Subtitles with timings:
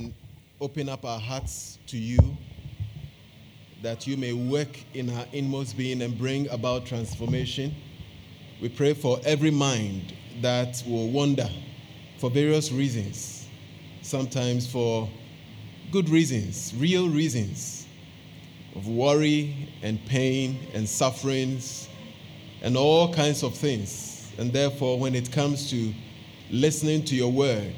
[0.00, 0.14] and
[0.60, 2.18] open up our hearts to you
[3.82, 7.74] that you may work in our inmost being and bring about transformation.
[8.60, 11.48] We pray for every mind that will wander
[12.18, 13.46] for various reasons,
[14.02, 15.08] sometimes for
[15.90, 17.86] good reasons, real reasons
[18.76, 21.88] of worry and pain and sufferings
[22.62, 24.30] and all kinds of things.
[24.38, 25.92] And therefore, when it comes to
[26.50, 27.74] listening to your word,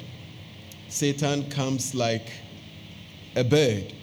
[0.93, 2.31] Satan comes like
[3.35, 3.95] a bird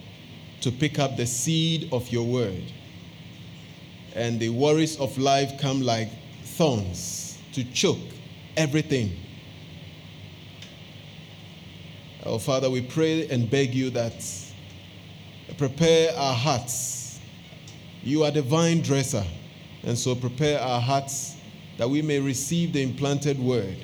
[0.60, 2.64] to pick up the seed of your word.
[4.16, 6.08] And the worries of life come like
[6.42, 8.00] thorns to choke
[8.56, 9.12] everything.
[12.26, 14.26] Oh, Father, we pray and beg you that
[15.58, 17.20] prepare our hearts.
[18.02, 19.24] You are the vine dresser,
[19.84, 21.36] and so prepare our hearts
[21.78, 23.76] that we may receive the implanted word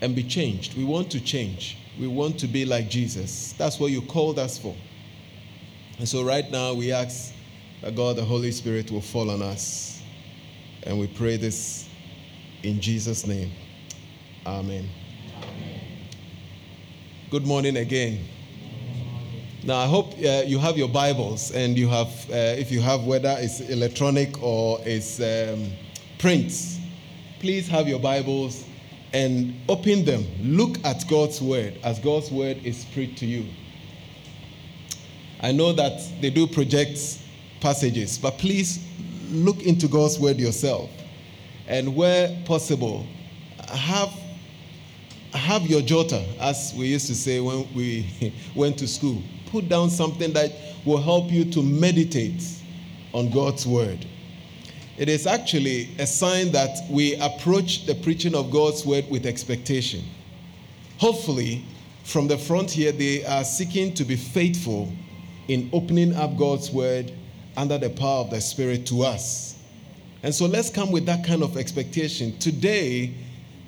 [0.00, 0.76] and be changed.
[0.76, 1.76] We want to change.
[2.00, 3.52] We want to be like Jesus.
[3.58, 4.74] That's what you called us for.
[5.98, 7.34] And so, right now, we ask
[7.82, 10.00] that God, the Holy Spirit, will fall on us.
[10.84, 11.90] And we pray this
[12.62, 13.52] in Jesus' name.
[14.46, 14.88] Amen.
[15.36, 15.70] Amen.
[17.28, 18.24] Good morning again.
[19.62, 23.04] Now, I hope uh, you have your Bibles and you have, uh, if you have,
[23.04, 25.70] whether it's electronic or it's um,
[26.18, 26.50] print,
[27.40, 28.64] please have your Bibles
[29.12, 30.24] and open them.
[30.40, 33.46] Look at God's Word as God's Word is preached to you.
[35.42, 37.18] I know that they do project
[37.60, 38.86] passages, but please
[39.30, 40.90] look into God's Word yourself.
[41.66, 43.06] And where possible,
[43.68, 44.12] have,
[45.32, 49.22] have your jotter, as we used to say when we went to school.
[49.46, 50.52] Put down something that
[50.84, 52.42] will help you to meditate
[53.12, 54.06] on God's Word.
[55.00, 60.04] It is actually a sign that we approach the preaching of God's word with expectation.
[60.98, 61.64] Hopefully,
[62.04, 64.92] from the front here, they are seeking to be faithful
[65.48, 67.12] in opening up God's word
[67.56, 69.58] under the power of the Spirit to us.
[70.22, 72.36] And so let's come with that kind of expectation.
[72.36, 73.14] Today,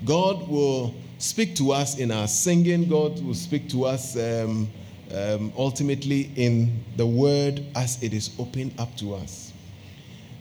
[0.05, 4.69] God will speak to us in our singing, God will speak to us um,
[5.17, 9.52] um, ultimately in the word as it is opened up to us.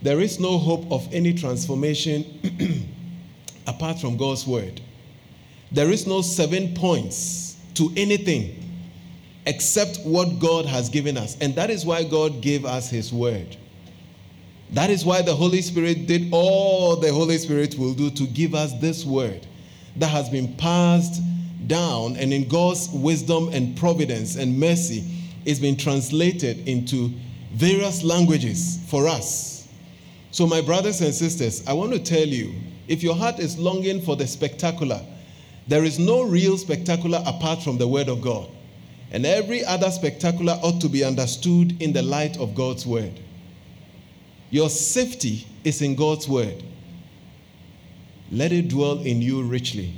[0.01, 2.88] There is no hope of any transformation
[3.67, 4.81] apart from God's word.
[5.72, 8.57] There is no seven points to anything
[9.45, 11.38] except what God has given us.
[11.39, 13.56] And that is why God gave us his word.
[14.72, 18.56] That is why the Holy Spirit did all the Holy Spirit will do to give
[18.56, 19.45] us this word
[19.97, 21.22] that has been passed
[21.68, 25.03] down and in God's wisdom and providence and mercy
[25.45, 27.12] is being translated into
[27.53, 29.60] various languages for us.
[30.31, 32.53] So, my brothers and sisters, I want to tell you
[32.88, 35.02] if your heart is longing for the spectacular,
[35.68, 38.50] there is no real spectacular apart from the Word of God.
[39.12, 43.19] And every other spectacular ought to be understood in the light of God's Word.
[44.50, 46.63] Your safety is in God's Word.
[48.31, 49.94] Let it dwell in you richly.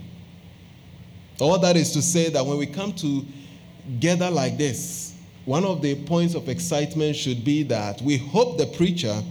[1.39, 5.15] All that is to say that when we come together like this,
[5.45, 9.21] one of the points of excitement should be that we hope the preacher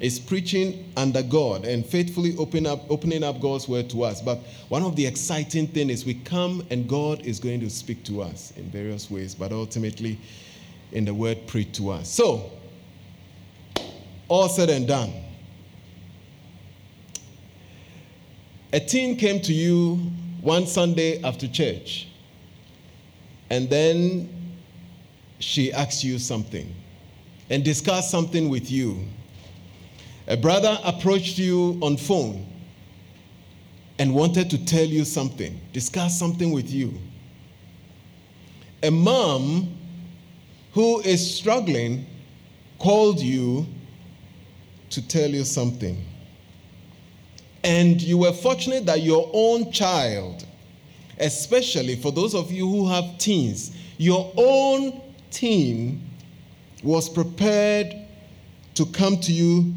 [0.00, 4.22] is preaching under God and faithfully open up, opening up God's word to us.
[4.22, 4.38] But
[4.68, 8.22] one of the exciting things is we come and God is going to speak to
[8.22, 10.18] us in various ways, but ultimately
[10.92, 12.08] in the word preached to us.
[12.08, 12.50] So,
[14.28, 15.12] all said and done.
[18.72, 19.96] A teen came to you
[20.42, 22.08] one Sunday after church,
[23.50, 24.28] and then
[25.38, 26.72] she asked you something
[27.50, 29.06] and discussed something with you
[30.28, 32.46] a brother approached you on phone
[33.98, 36.92] and wanted to tell you something, discuss something with you.
[38.82, 39.74] A mom
[40.72, 42.06] who is struggling
[42.78, 43.66] called you
[44.90, 46.04] to tell you something.
[47.64, 50.46] And you were fortunate that your own child,
[51.18, 56.08] especially for those of you who have teens, your own teen
[56.82, 57.96] was prepared
[58.74, 59.74] to come to you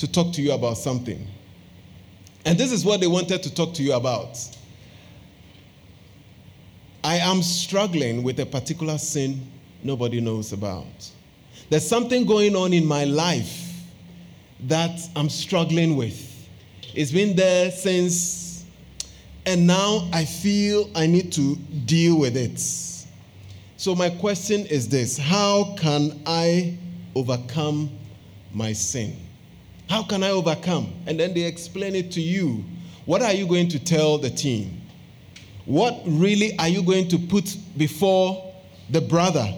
[0.00, 1.26] to talk to you about something.
[2.46, 4.38] And this is what they wanted to talk to you about.
[7.04, 9.46] I am struggling with a particular sin
[9.82, 10.86] nobody knows about.
[11.68, 13.68] There's something going on in my life
[14.66, 16.26] that I'm struggling with.
[16.94, 18.64] It's been there since,
[19.44, 22.58] and now I feel I need to deal with it.
[23.76, 26.76] So, my question is this How can I
[27.14, 27.90] overcome
[28.52, 29.16] my sin?
[29.90, 30.92] How can I overcome?
[31.08, 32.64] And then they explain it to you.
[33.06, 34.80] What are you going to tell the team?
[35.64, 38.54] What really are you going to put before
[38.88, 39.52] the brother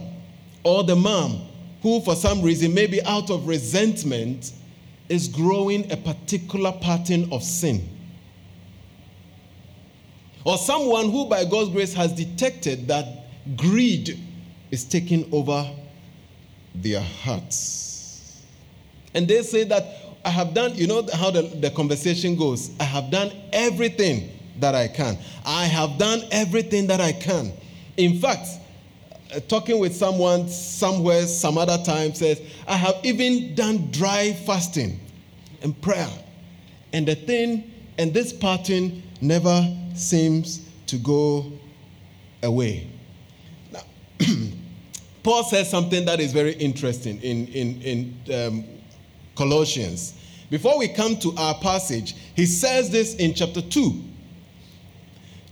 [0.64, 1.42] or the mom
[1.82, 4.54] who, for some reason, maybe out of resentment,
[5.10, 7.86] is growing a particular pattern of sin.
[10.44, 13.06] Or someone who, by God's grace, has detected that
[13.58, 14.18] greed
[14.70, 15.68] is taking over
[16.74, 18.42] their hearts.
[19.14, 22.70] And they say that I have done, you know how the, the conversation goes.
[22.78, 24.30] I have done everything
[24.60, 25.18] that I can.
[25.44, 27.52] I have done everything that I can.
[27.96, 28.46] In fact,
[29.34, 35.00] uh, talking with someone somewhere, some other time says, I have even done dry fasting
[35.62, 36.10] and prayer.
[36.92, 41.50] And the thing, and this pattern never seems to go
[42.42, 42.88] away.
[43.72, 43.80] Now,
[45.22, 48.64] Paul says something that is very interesting in, in, in um,
[49.34, 50.14] Colossians.
[50.50, 54.02] Before we come to our passage, he says this in chapter 2.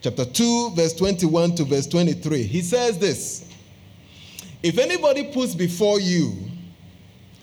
[0.02, 2.42] Chapter 2, verse 21 to verse 23.
[2.42, 3.48] He says this
[4.62, 6.34] If anybody puts before you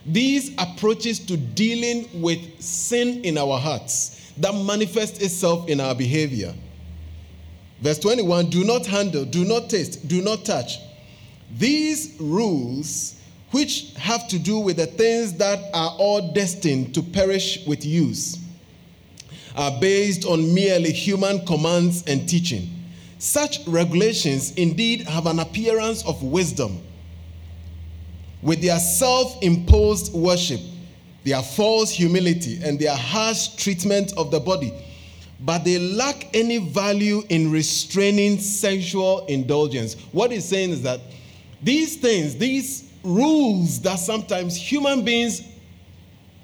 [0.06, 6.54] these approaches to dealing with sin in our hearts that manifests itself in our behavior,
[7.80, 10.78] Verse 21 Do not handle, do not taste, do not touch.
[11.56, 13.17] These rules,
[13.50, 18.38] which have to do with the things that are all destined to perish with use,
[19.56, 22.68] are based on merely human commands and teaching.
[23.18, 26.80] Such regulations indeed have an appearance of wisdom.
[28.42, 30.60] With their self imposed worship,
[31.24, 34.72] their false humility, and their harsh treatment of the body,
[35.40, 39.94] but they lack any value in restraining sexual indulgence.
[40.12, 41.00] What he's saying is that
[41.62, 45.42] these things, these rules that sometimes human beings,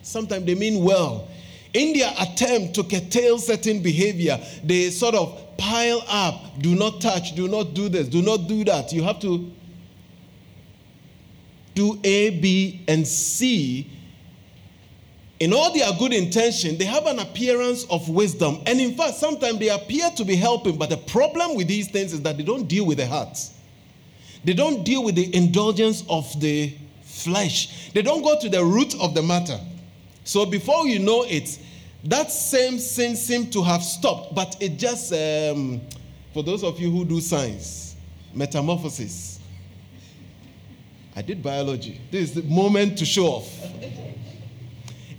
[0.03, 1.29] sometimes they mean well,
[1.73, 7.35] in their attempt to curtail certain behavior, they sort of pile up do not touch,
[7.35, 8.93] do not do this, do not do that.
[8.93, 9.51] You have to
[11.75, 13.91] do A, B, and C
[15.41, 18.61] in all their good intention, they have an appearance of wisdom.
[18.67, 22.13] And in fact, sometimes they appear to be helping, but the problem with these things
[22.13, 23.39] is that they don't deal with the heart.
[24.45, 27.91] They don't deal with the indulgence of the flesh.
[27.93, 29.59] They don't go to the root of the matter.
[30.25, 31.59] So before you know it,
[32.05, 35.81] that same sin seemed to have stopped, but it just, um,
[36.33, 37.97] for those of you who do science,
[38.35, 39.41] metamorphosis.
[41.17, 42.01] I did biology.
[42.11, 43.49] This is the moment to show off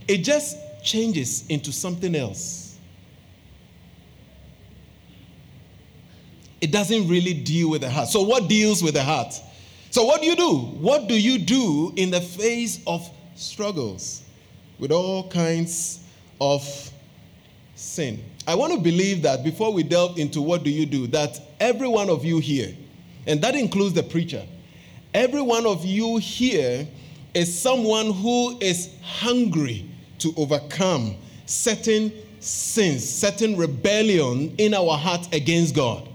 [0.08, 2.65] it just changes into something else.
[6.66, 8.08] It doesn't really deal with the heart.
[8.08, 9.40] So, what deals with the heart?
[9.92, 10.56] So, what do you do?
[10.82, 14.24] What do you do in the face of struggles
[14.80, 16.00] with all kinds
[16.42, 16.64] of
[17.76, 18.20] sin?
[18.48, 21.88] I want to believe that before we delve into what do you do, that every
[21.88, 22.76] one of you here,
[23.28, 24.44] and that includes the preacher,
[25.14, 26.88] every one of you here
[27.36, 31.16] is someone who is hungry to overcome
[31.46, 36.10] certain sins, certain rebellion in our heart against God.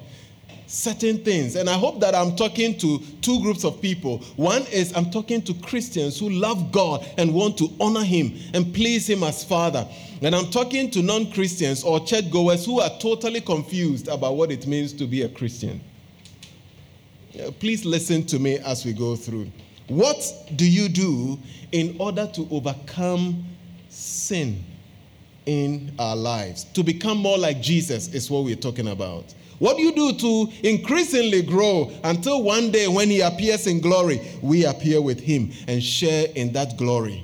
[0.71, 1.57] Certain things.
[1.57, 4.19] And I hope that I'm talking to two groups of people.
[4.37, 8.73] One is I'm talking to Christians who love God and want to honor Him and
[8.73, 9.85] please Him as Father.
[10.23, 14.69] And I'm talking to non Christians or churchgoers who are totally confused about what it
[14.69, 15.81] means to be a Christian.
[17.59, 19.51] Please listen to me as we go through.
[19.89, 20.23] What
[20.55, 21.37] do you do
[21.73, 23.45] in order to overcome
[23.89, 24.65] sin
[25.47, 26.65] in our lives.
[26.75, 29.35] To become more like Jesus is what we're talking about.
[29.61, 34.19] What do you do to increasingly grow until one day when he appears in glory,
[34.41, 37.23] we appear with him and share in that glory?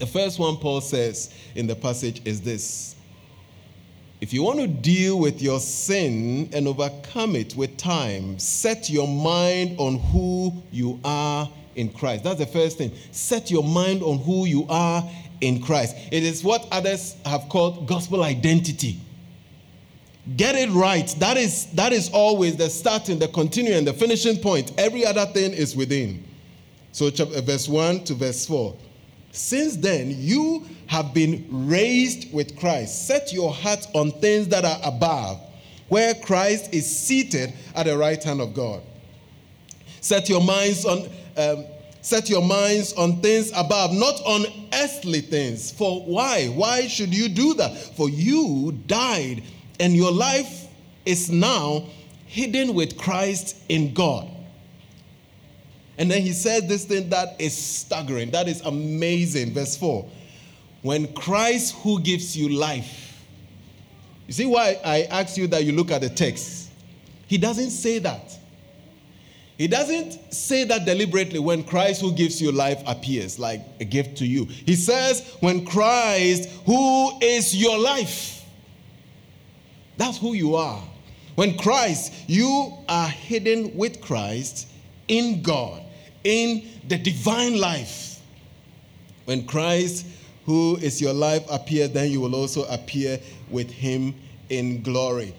[0.00, 2.96] The first one Paul says in the passage is this
[4.20, 9.06] If you want to deal with your sin and overcome it with time, set your
[9.06, 12.24] mind on who you are in Christ.
[12.24, 12.90] That's the first thing.
[13.12, 15.08] Set your mind on who you are
[15.40, 15.94] in Christ.
[16.10, 19.00] It is what others have called gospel identity.
[20.36, 21.08] Get it right.
[21.18, 24.72] That is, that is always the starting, the continuing, the finishing point.
[24.78, 26.24] Every other thing is within.
[26.92, 28.76] So, uh, verse 1 to verse 4.
[29.32, 33.06] Since then, you have been raised with Christ.
[33.06, 35.40] Set your heart on things that are above,
[35.88, 38.82] where Christ is seated at the right hand of God.
[40.00, 41.08] Set your minds on.
[41.36, 41.64] Um,
[42.02, 45.70] Set your minds on things above, not on earthly things.
[45.70, 46.46] For why?
[46.46, 47.76] Why should you do that?
[47.76, 49.42] For you died,
[49.80, 50.68] and your life
[51.06, 51.84] is now
[52.26, 54.28] hidden with Christ in God.
[55.98, 59.52] And then he says this thing that is staggering, that is amazing.
[59.52, 60.08] Verse 4
[60.82, 63.24] When Christ, who gives you life,
[64.26, 66.70] you see why I asked you that you look at the text?
[67.26, 68.36] He doesn't say that.
[69.58, 74.16] He doesn't say that deliberately when Christ who gives you life appears like a gift
[74.18, 74.46] to you.
[74.46, 78.39] He says, when Christ who is your life.
[80.00, 80.82] That's who you are.
[81.34, 84.66] When Christ, you are hidden with Christ
[85.08, 85.82] in God,
[86.24, 88.18] in the divine life.
[89.26, 90.06] When Christ,
[90.46, 94.14] who is your life, appears, then you will also appear with him
[94.48, 95.34] in glory.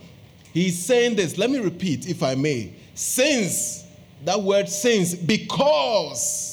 [0.54, 2.72] He's saying this, let me repeat, if I may.
[2.94, 3.84] Since,
[4.26, 6.51] that word since, because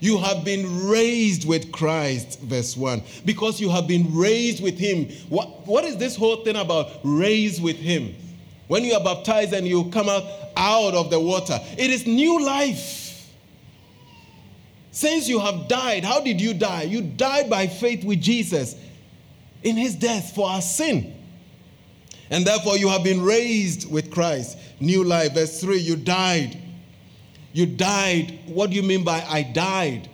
[0.00, 3.02] you have been raised with Christ, verse 1.
[3.24, 5.08] Because you have been raised with him.
[5.28, 8.14] What, what is this whole thing about raised with him?
[8.68, 10.24] When you are baptized and you come out
[10.56, 13.30] out of the water, it is new life.
[14.90, 16.82] Since you have died, how did you die?
[16.82, 18.76] You died by faith with Jesus
[19.62, 21.14] in his death for our sin.
[22.30, 24.58] And therefore, you have been raised with Christ.
[24.80, 25.34] New life.
[25.34, 26.60] Verse 3 You died.
[27.52, 28.38] You died.
[28.46, 30.08] What do you mean by I died?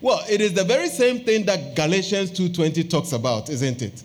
[0.00, 4.02] Well, it is the very same thing that Galatians 2:20 talks about, isn't it?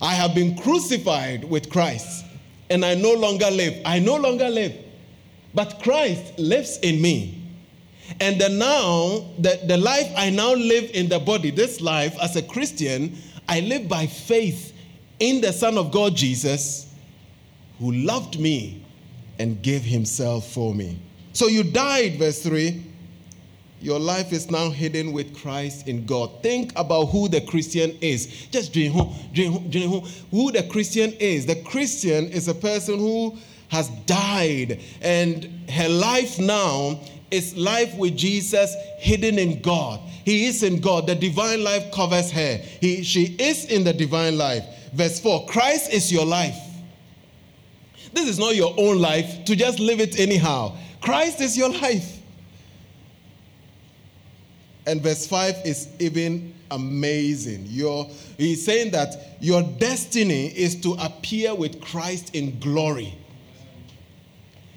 [0.00, 2.24] I have been crucified with Christ,
[2.70, 3.80] and I no longer live.
[3.84, 4.74] I no longer live,
[5.54, 7.40] but Christ lives in me.
[8.20, 12.36] And the now, the, the life I now live in the body, this life as
[12.36, 13.16] a Christian,
[13.48, 14.72] I live by faith
[15.20, 16.92] in the Son of God, Jesus,
[17.78, 18.82] who loved me
[19.38, 20.98] and gave himself for me.
[21.34, 22.82] So you died, verse 3.
[23.80, 26.42] Your life is now hidden with Christ in God.
[26.42, 28.46] Think about who the Christian is.
[28.50, 31.44] Just dream who the Christian is.
[31.44, 33.36] The Christian is a person who
[33.68, 37.00] has died, and her life now
[37.30, 40.00] is life with Jesus hidden in God.
[40.24, 41.08] He is in God.
[41.08, 42.56] The divine life covers her.
[42.80, 44.64] He, she is in the divine life.
[44.92, 46.56] Verse 4 Christ is your life.
[48.12, 50.76] This is not your own life to just live it anyhow.
[51.04, 52.18] Christ is your life.
[54.86, 57.66] And verse 5 is even amazing.
[57.68, 58.08] Your,
[58.38, 63.14] he's saying that your destiny is to appear with Christ in glory.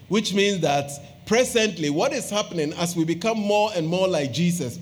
[0.10, 0.92] Which means that
[1.26, 4.80] presently, what is happening as we become more and more like Jesus,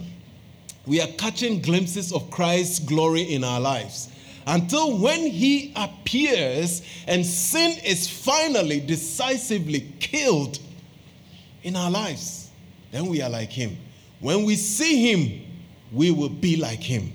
[0.88, 4.10] we are catching glimpses of Christ's glory in our lives
[4.48, 10.58] until when he appears and sin is finally decisively killed
[11.65, 12.51] in our lives.
[12.91, 13.75] Then we are like him.
[14.19, 15.41] When we see him,
[15.91, 17.12] we will be like him.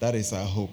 [0.00, 0.70] That is our hope.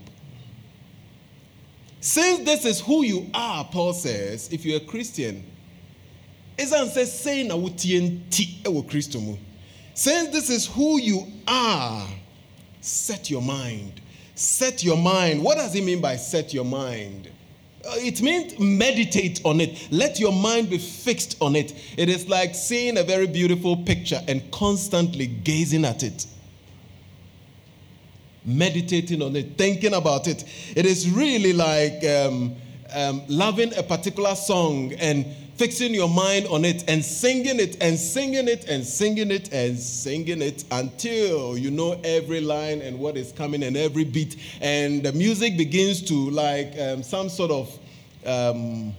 [2.00, 5.44] Since this is who you are, Paul says, if you're a Christian,
[6.58, 9.38] isn't saying na ewo.
[9.94, 12.08] Since this is who you are,
[12.80, 14.00] set your mind.
[14.36, 15.44] Set your mind.
[15.44, 17.32] What does he mean by set your mind?
[17.88, 19.88] Uh, it means meditate on it.
[19.92, 21.74] Let your mind be fixed on it.
[21.98, 26.26] It is like seeing a very beautiful picture and constantly gazing at it.
[28.44, 30.44] Meditating on it, thinking about it.
[30.76, 32.56] It is really like um,
[32.94, 35.26] um, loving a particular song and
[35.56, 39.80] fixing your mind on it and singing it and singing it and singing it and
[39.80, 44.36] singing it until you know every line and what is coming and every beat.
[44.62, 47.80] And the music begins to like um, some sort of.
[48.26, 48.94] Um,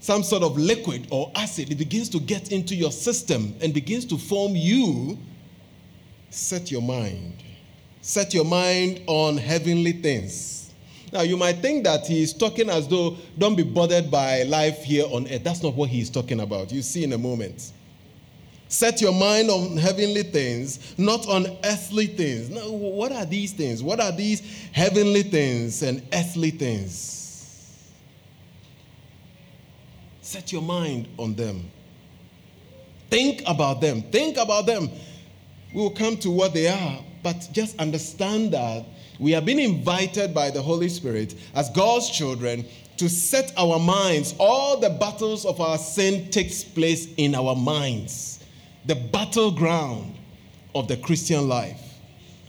[0.00, 4.04] some sort of liquid or acid, it begins to get into your system and begins
[4.06, 5.18] to form you.
[6.30, 7.34] Set your mind.
[8.00, 10.57] Set your mind on heavenly things
[11.12, 14.82] now, you might think that he is talking as though, don't be bothered by life
[14.84, 15.42] here on earth.
[15.42, 16.70] That's not what he is talking about.
[16.70, 17.72] You see in a moment.
[18.68, 22.50] Set your mind on heavenly things, not on earthly things.
[22.50, 23.82] Now, what are these things?
[23.82, 27.14] What are these heavenly things and earthly things?
[30.20, 31.70] Set your mind on them.
[33.08, 34.02] Think about them.
[34.02, 34.90] Think about them.
[35.74, 38.84] We will come to what they are, but just understand that
[39.18, 42.64] we have been invited by the Holy Spirit as God's children
[42.98, 44.34] to set our minds.
[44.38, 48.44] All the battles of our sin takes place in our minds.
[48.86, 50.14] The battleground
[50.74, 51.80] of the Christian life.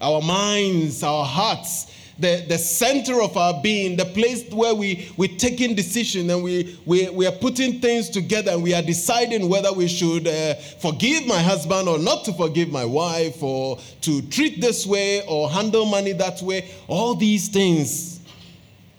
[0.02, 5.38] Our minds, our hearts, the, the center of our being, the place where we, we're
[5.38, 9.72] taking decision and we, we, we are putting things together and we are deciding whether
[9.72, 14.60] we should uh, forgive my husband or not to forgive my wife or to treat
[14.60, 16.70] this way or handle money that way.
[16.88, 18.20] All these things.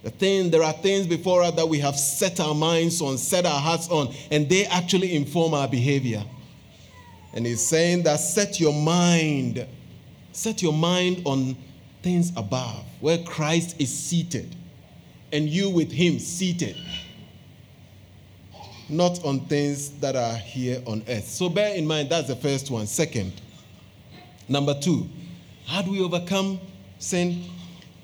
[0.03, 3.45] The thing, there are things before us that we have set our minds on, set
[3.45, 6.25] our hearts on, and they actually inform our behavior.
[7.35, 9.67] And he's saying that set your mind,
[10.33, 11.55] set your mind on
[12.03, 14.55] things above, where Christ is seated
[15.33, 16.77] and you with him seated.
[18.91, 21.27] not on things that are here on earth.
[21.27, 22.87] So bear in mind that's the first one.
[22.87, 23.33] Second,
[24.49, 25.09] number two,
[25.67, 26.61] how do we overcome
[26.99, 27.45] sin?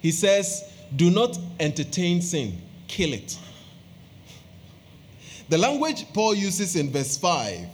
[0.01, 3.39] He says, do not entertain sin, kill it.
[5.49, 7.67] The language Paul uses in verse 5,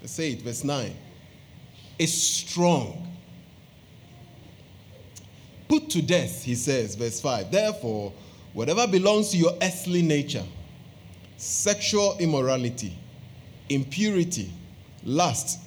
[0.00, 0.94] let's say it, verse 9,
[1.98, 3.02] is strong.
[5.68, 7.50] Put to death, he says, verse 5.
[7.50, 8.12] Therefore,
[8.52, 10.44] whatever belongs to your earthly nature,
[11.36, 12.96] sexual immorality,
[13.68, 14.52] impurity,
[15.04, 15.60] lust,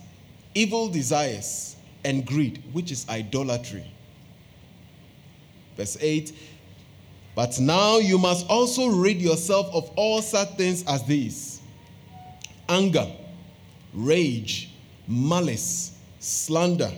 [0.56, 3.86] evil desires, and greed, which is idolatry.
[5.76, 6.34] Verse 8
[7.36, 11.62] But now you must also rid yourself of all such things as these
[12.68, 13.08] anger,
[13.94, 14.70] rage,
[15.08, 16.92] malice, slander,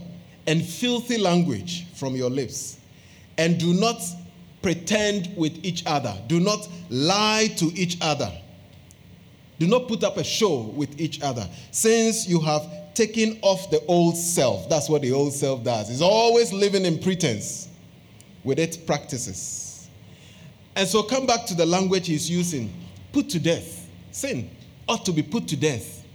[0.48, 2.81] and filthy language from your lips.
[3.38, 4.02] And do not
[4.62, 8.32] pretend with each other, do not lie to each other
[9.62, 13.80] do not put up a show with each other, since you have taken off the
[13.86, 14.68] old self.
[14.68, 15.92] That's what the old self does.
[15.92, 17.70] It's always living in pretense
[18.44, 19.88] with its practices.
[20.76, 22.74] And so come back to the language he's using.
[23.14, 23.88] Put to death.
[24.10, 24.50] Sin
[24.90, 26.08] ought to be put to death.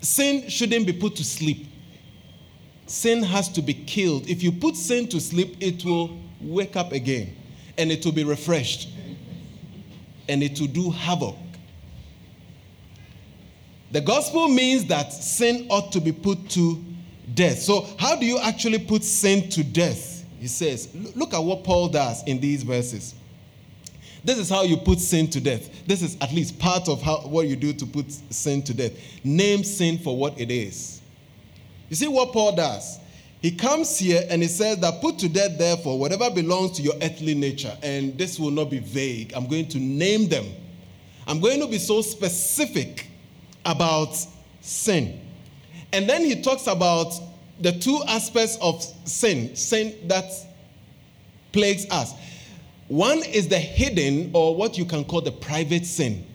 [0.00, 1.68] Sin shouldn't be put to sleep.
[2.86, 4.28] Sin has to be killed.
[4.28, 7.34] If you put sin to sleep, it will wake up again
[7.78, 8.88] and it will be refreshed
[10.28, 11.36] and it will do havoc
[13.94, 16.84] the gospel means that sin ought to be put to
[17.32, 17.60] death.
[17.60, 20.24] So, how do you actually put sin to death?
[20.40, 23.14] He says, look at what Paul does in these verses.
[24.24, 25.86] This is how you put sin to death.
[25.86, 28.94] This is at least part of how, what you do to put sin to death.
[29.22, 30.93] Name sin for what it is.
[31.88, 32.98] You see what Paul does?
[33.40, 36.94] He comes here and he says that put to death, therefore, whatever belongs to your
[37.02, 37.76] earthly nature.
[37.82, 39.34] And this will not be vague.
[39.34, 40.46] I'm going to name them.
[41.26, 43.06] I'm going to be so specific
[43.66, 44.16] about
[44.60, 45.20] sin.
[45.92, 47.12] And then he talks about
[47.60, 50.24] the two aspects of sin, sin that
[51.52, 52.14] plagues us.
[52.88, 56.26] One is the hidden, or what you can call the private sin.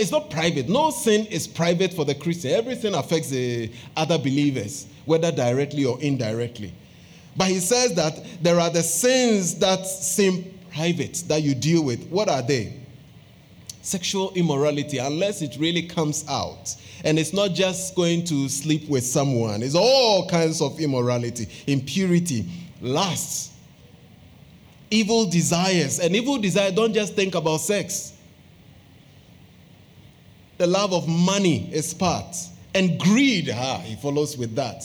[0.00, 0.68] It's not private.
[0.68, 2.52] No sin is private for the Christian.
[2.52, 6.72] Everything affects the other believers, whether directly or indirectly.
[7.36, 12.06] But he says that there are the sins that seem private that you deal with.
[12.08, 12.82] What are they?
[13.82, 16.74] sexual immorality unless it really comes out.
[17.04, 22.46] And it's not just going to sleep with someone, it's all kinds of immorality, impurity,
[22.80, 23.52] lust,
[24.90, 25.98] evil desires.
[25.98, 28.12] And evil desire, don't just think about sex.
[30.62, 32.36] The love of money is part.
[32.72, 34.84] And greed, ah, he follows with that,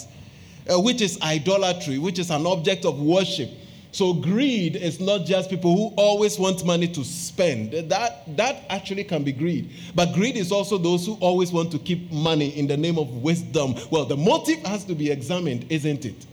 [0.67, 3.51] uh, which is idolatry, which is an object of worship
[3.91, 7.71] so greed is not just people who always want money to spend.
[7.89, 9.71] That, that actually can be greed.
[9.95, 13.09] But greed is also those who always want to keep money in the name of
[13.23, 13.73] wisdom.
[13.89, 16.27] Well, the motive has to be examined, isn't it?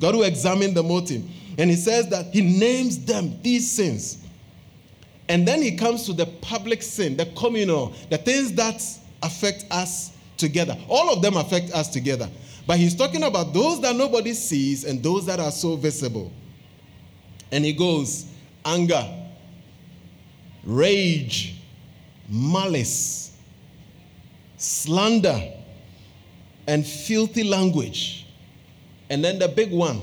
[0.00, 1.22] Got to examine the motive.
[1.58, 4.21] And he says that he names them, these sins.
[5.32, 8.84] And then he comes to the public sin, the communal, the things that
[9.22, 10.76] affect us together.
[10.90, 12.28] All of them affect us together.
[12.66, 16.30] But he's talking about those that nobody sees and those that are so visible.
[17.50, 18.26] And he goes
[18.62, 19.08] anger,
[20.64, 21.56] rage,
[22.28, 23.34] malice,
[24.58, 25.50] slander,
[26.66, 28.26] and filthy language.
[29.08, 30.02] And then the big one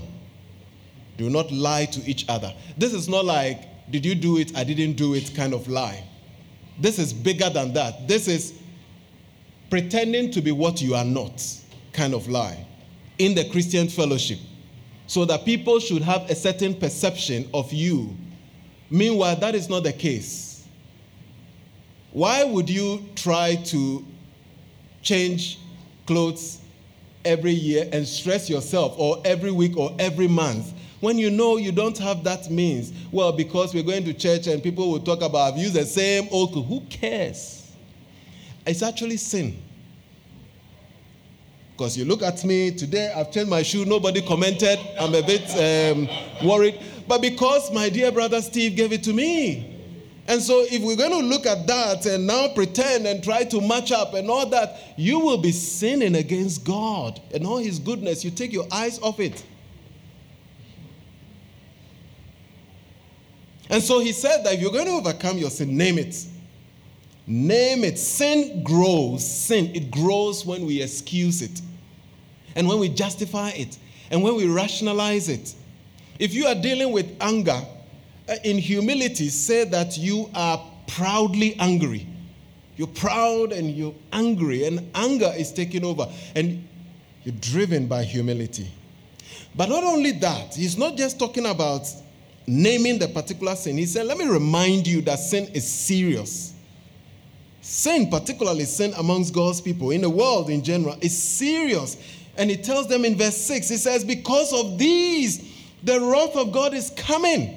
[1.18, 2.52] do not lie to each other.
[2.80, 4.56] This is not like, did you do it?
[4.56, 6.04] I didn't do it kind of lie.
[6.80, 8.08] This is bigger than that.
[8.08, 8.54] This is
[9.70, 11.44] pretending to be what you are not
[11.94, 12.66] kind of lie
[13.18, 14.40] in the Christian fellowship
[15.08, 18.16] so that people should have a certain perception of you.
[18.90, 20.66] Meanwhile, that is not the case.
[22.12, 24.06] Why would you try to
[25.02, 25.60] change
[26.06, 26.62] clothes
[27.26, 31.72] every year and stress yourself, or every week or every month, when you know you
[31.72, 32.92] don't have that means?
[33.12, 36.28] Well, because we're going to church and people will talk about, I've used the same
[36.32, 36.54] old.
[36.54, 37.72] Who cares?
[38.66, 39.62] It's actually sin.
[41.72, 44.78] Because you look at me today, I've changed my shoe, nobody commented.
[45.00, 46.10] I'm a bit um,
[46.46, 46.78] worried.
[47.08, 49.78] But because my dear brother Steve gave it to me.
[50.28, 53.62] And so, if we're going to look at that and now pretend and try to
[53.62, 58.24] match up and all that, you will be sinning against God and all His goodness.
[58.24, 59.44] You take your eyes off it.
[63.70, 66.26] And so he said that if you're going to overcome your sin, name it.
[67.28, 68.00] Name it.
[68.00, 69.26] Sin grows.
[69.26, 71.62] Sin, it grows when we excuse it
[72.56, 73.78] and when we justify it
[74.10, 75.54] and when we rationalize it.
[76.18, 77.62] If you are dealing with anger,
[78.30, 82.06] uh, in humility, say that you are proudly angry.
[82.78, 86.68] You're proud and you're angry, and anger is taking over, and
[87.24, 88.70] you're driven by humility.
[89.56, 91.88] But not only that, he's not just talking about
[92.50, 93.78] naming the particular sin.
[93.78, 96.54] He said, Let me remind you that sin is serious.
[97.62, 101.98] Sin, particularly sin amongst God's people, in the world in general, is serious.
[102.38, 105.48] And he tells them in verse 6, he says, Because of these,
[105.84, 107.56] the wrath of God is coming.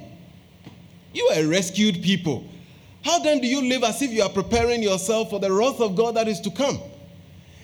[1.14, 2.44] You are rescued people.
[3.02, 5.96] How then do you live as if you are preparing yourself for the wrath of
[5.96, 6.78] God that is to come?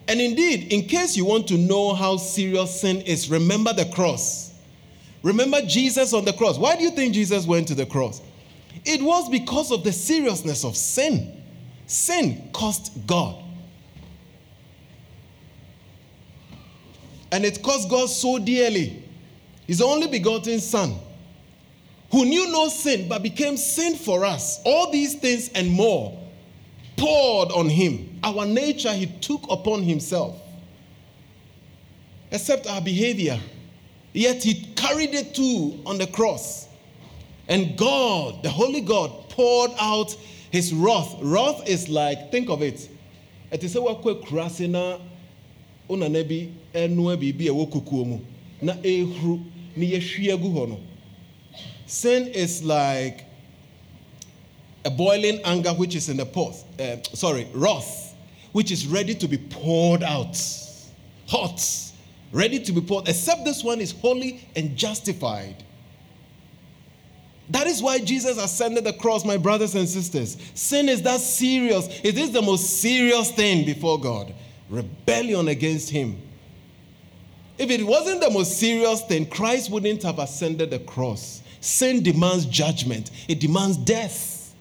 [0.08, 4.47] And indeed, in case you want to know how serious sin is, remember the cross.
[5.22, 6.58] Remember Jesus on the cross.
[6.58, 8.20] Why do you think Jesus went to the cross?
[8.84, 11.42] It was because of the seriousness of sin.
[11.86, 13.42] Sin cost God.
[17.32, 19.02] And it cost God so dearly.
[19.66, 20.98] His only begotten Son
[22.10, 24.60] who knew no sin but became sin for us.
[24.64, 26.18] All these things and more
[26.96, 28.18] poured on him.
[28.24, 30.36] Our nature he took upon himself.
[32.30, 33.38] Except our behavior.
[34.12, 36.68] Yet he carried it too on the cross.
[37.48, 40.16] And God, the Holy God, poured out
[40.50, 41.16] his wrath.
[41.20, 42.88] Wrath is like, think of it.
[43.50, 45.00] It is a wakwe krasina
[45.90, 48.20] una nebi enwe bibi e wokukuo
[48.60, 49.40] na ehru
[49.76, 50.80] ni yehwie gu ho
[51.86, 53.24] Sin is like
[54.84, 58.14] a boiling anger which is in the pot, uh, sorry, wrath,
[58.52, 60.36] which is ready to be poured out.
[61.28, 61.87] Hot,
[62.32, 65.64] ready to be poured, except this one is holy and justified.
[67.50, 70.36] That is why Jesus ascended the cross, my brothers and sisters.
[70.54, 71.88] Sin is that serious.
[72.04, 74.34] It is the most serious thing before God.
[74.68, 76.20] Rebellion against Him.
[77.56, 81.42] If it wasn't the most serious thing, Christ wouldn't have ascended the cross.
[81.60, 84.54] Sin demands judgment, it demands death.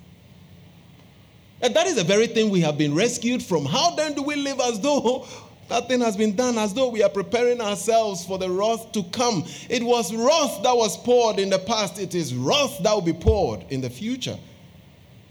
[1.62, 3.66] And that is the very thing we have been rescued from.
[3.66, 5.28] How then do we live as though
[5.70, 9.04] that thing has been done, as though we are preparing ourselves for the wrath to
[9.04, 9.44] come?
[9.70, 13.14] It was wrath that was poured in the past, it is wrath that will be
[13.14, 14.38] poured in the future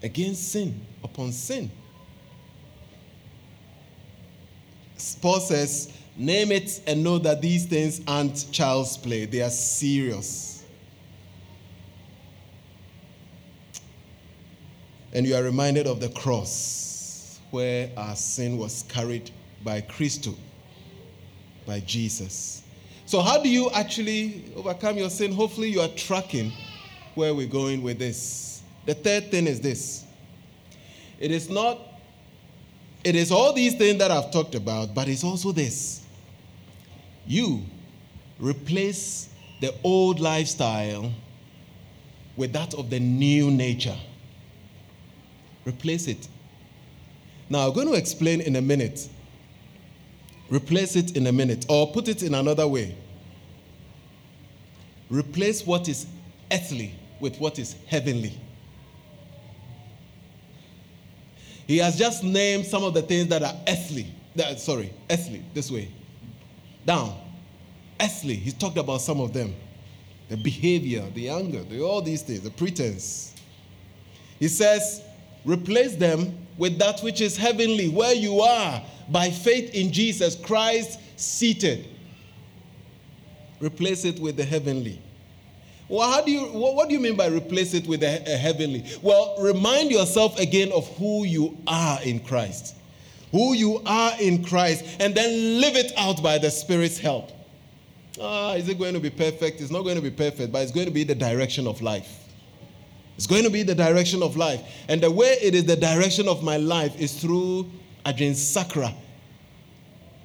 [0.03, 1.71] against sin, upon sin.
[5.21, 10.65] Paul says, Name it and know that these things aren't child's play, they are serious.
[15.13, 19.31] And you are reminded of the cross where our sin was carried
[19.65, 20.29] by Christ,
[21.67, 22.63] by Jesus.
[23.07, 25.33] So, how do you actually overcome your sin?
[25.33, 26.53] Hopefully, you are tracking
[27.15, 28.63] where we're going with this.
[28.85, 30.05] The third thing is this
[31.19, 31.79] it is not,
[33.05, 36.05] it is all these things that I've talked about, but it's also this.
[37.27, 37.63] You
[38.39, 41.11] replace the old lifestyle
[42.37, 43.97] with that of the new nature.
[45.65, 46.29] Replace it.
[47.49, 49.09] Now, I'm going to explain in a minute.
[50.51, 52.97] Replace it in a minute, or put it in another way.
[55.11, 56.07] Replace what is
[56.53, 58.39] earthly with what is heavenly.
[61.67, 64.07] He has just named some of the things that are earthly.
[64.37, 65.89] That, sorry, earthly, this way.
[66.85, 67.19] Down.
[68.01, 68.35] Earthly.
[68.35, 69.55] He's talked about some of them
[70.29, 73.33] the behavior, the anger, the, all these things, the pretense.
[74.39, 75.03] He says,
[75.45, 80.99] Replace them with that which is heavenly, where you are by faith in Jesus Christ
[81.17, 81.89] seated.
[83.61, 85.01] Replace it with the heavenly.
[85.89, 88.85] Well, how do you, what, do you mean by replace it with a, a heavenly?
[89.03, 92.75] Well, remind yourself again of who you are in Christ.
[93.31, 97.31] Who you are in Christ, and then live it out by the Spirit's help.
[98.21, 99.61] Ah, is it going to be perfect?
[99.61, 102.26] It's not going to be perfect, but it's going to be the direction of life.
[103.17, 104.61] It's going to be the direction of life.
[104.89, 107.71] And the way it is the direction of my life is through
[108.35, 108.95] Sakra,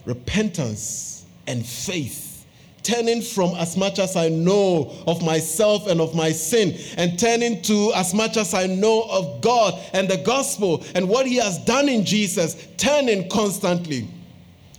[0.05, 2.45] repentance and faith.
[2.83, 7.61] Turning from as much as I know of myself and of my sin, and turning
[7.63, 11.59] to as much as I know of God and the gospel and what He has
[11.59, 14.07] done in Jesus, turning constantly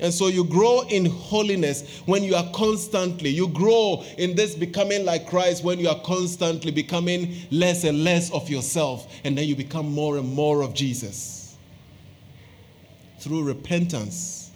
[0.02, 5.04] and so you grow in holiness when you are constantly, you grow in this becoming
[5.04, 9.06] like Christ when you are constantly becoming less and less of yourself.
[9.22, 11.56] And then you become more and more of Jesus
[13.20, 14.50] through repentance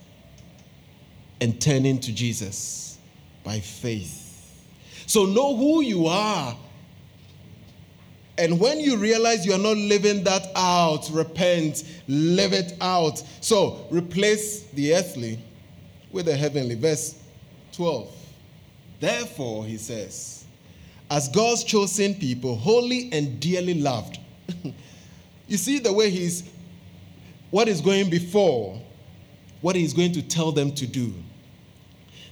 [1.41, 2.99] and turning to Jesus
[3.45, 4.25] by faith.
[5.07, 6.57] So know who you are
[8.39, 13.23] and when you realize you are not living that out, repent, live it out.
[13.41, 15.39] So replace the earthly
[16.13, 16.75] with the heavenly.
[16.75, 17.19] Verse
[17.73, 18.11] 12.
[19.01, 20.45] Therefore, he says,
[21.11, 24.19] as God's chosen people, holy and dearly loved.
[25.47, 26.51] you see the way he's
[27.51, 28.79] what is going before,
[29.61, 31.15] what he's going to tell them to do.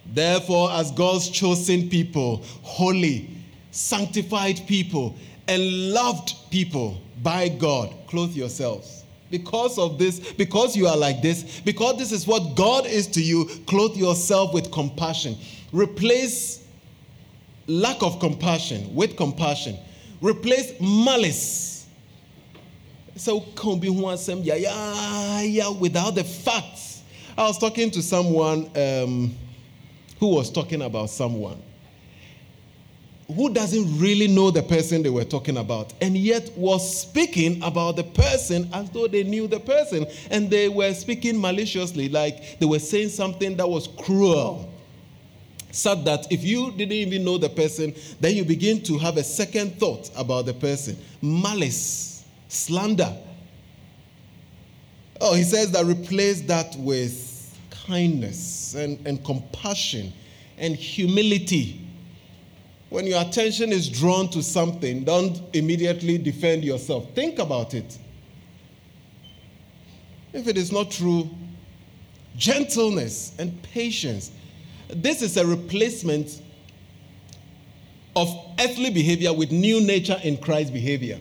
[0.07, 3.31] Therefore, as God's chosen people, holy,
[3.71, 5.15] sanctified people,
[5.49, 9.05] and loved people by God, clothe yourselves.
[9.31, 13.23] Because of this, because you are like this, because this is what God is to
[13.23, 15.37] you, clothe yourself with compassion.
[15.73, 16.65] Replace
[17.67, 19.77] lack of compassion with compassion.
[20.21, 21.87] Replace malice.
[23.17, 27.03] So can be yeah, yeah, yeah, without the facts.
[27.37, 29.35] I was talking to someone um,
[30.21, 31.61] who was talking about someone
[33.29, 37.97] who doesn't really know the person they were talking about and yet was speaking about
[37.97, 42.67] the person as though they knew the person and they were speaking maliciously like they
[42.67, 44.71] were saying something that was cruel.
[45.71, 49.25] Such that if you didn't even know the person then you begin to have a
[49.25, 50.99] second thought about the person.
[51.23, 53.17] Malice slander.
[55.21, 60.13] Oh he says that replace that with kindness and, and compassion
[60.59, 61.84] and humility
[62.91, 67.11] when your attention is drawn to something, don't immediately defend yourself.
[67.15, 67.99] Think about it.
[70.33, 71.31] If it is not true,
[72.37, 74.31] gentleness and patience.
[74.89, 76.43] This is a replacement
[78.17, 78.29] of
[78.61, 81.19] earthly behavior with new nature in Christ behavior.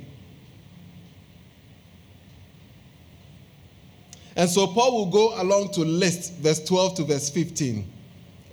[4.36, 7.93] And so Paul will go along to list verse 12 to verse 15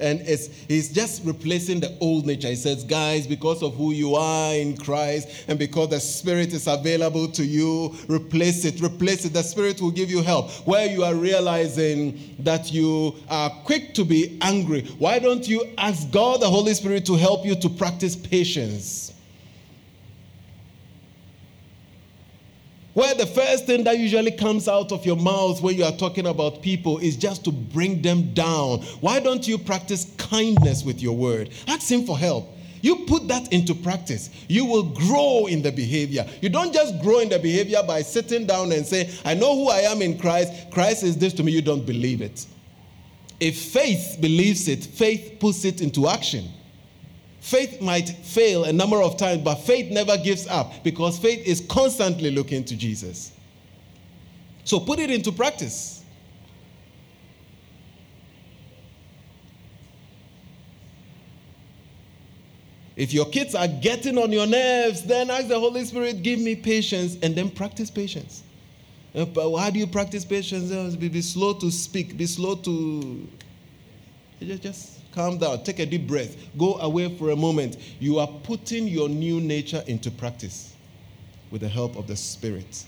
[0.00, 2.48] and it's, he's just replacing the old nature.
[2.48, 6.66] He says, guys, because of who you are in Christ and because the Spirit is
[6.66, 8.80] available to you, replace it.
[8.80, 9.32] Replace it.
[9.32, 10.50] The Spirit will give you help.
[10.66, 16.10] Where you are realizing that you are quick to be angry, why don't you ask
[16.10, 19.09] God, the Holy Spirit, to help you to practice patience?
[22.92, 26.26] Where the first thing that usually comes out of your mouth when you are talking
[26.26, 28.80] about people is just to bring them down.
[29.00, 31.50] Why don't you practice kindness with your word?
[31.68, 32.48] Ask Him for help.
[32.82, 36.26] You put that into practice, you will grow in the behavior.
[36.40, 39.68] You don't just grow in the behavior by sitting down and saying, I know who
[39.68, 40.70] I am in Christ.
[40.70, 41.52] Christ is this to me.
[41.52, 42.46] You don't believe it.
[43.38, 46.48] If faith believes it, faith puts it into action.
[47.50, 51.60] Faith might fail a number of times, but faith never gives up because faith is
[51.68, 53.32] constantly looking to Jesus.
[54.62, 56.04] So put it into practice.
[62.94, 66.54] If your kids are getting on your nerves, then ask the Holy Spirit, give me
[66.54, 68.44] patience, and then practice patience.
[69.12, 70.70] Eh, but how do you practice patience?
[70.70, 73.28] Eh, be, be slow to speak, be slow to.
[74.40, 77.76] Just Calm down, take a deep breath, go away for a moment.
[77.98, 80.74] You are putting your new nature into practice
[81.50, 82.84] with the help of the Spirit.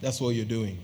[0.00, 0.78] That's what you're doing.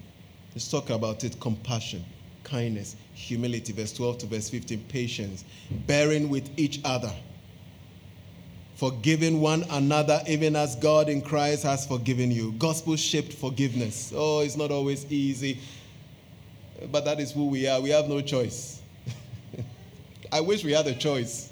[0.54, 2.04] Let's talk about it compassion,
[2.44, 5.44] kindness, humility, verse 12 to verse 15, patience,
[5.86, 7.12] bearing with each other,
[8.76, 12.52] forgiving one another, even as God in Christ has forgiven you.
[12.52, 14.12] Gospel shaped forgiveness.
[14.14, 15.58] Oh, it's not always easy
[16.90, 17.80] but that is who we are.
[17.80, 18.80] We have no choice.
[20.32, 21.50] I wish we had a choice.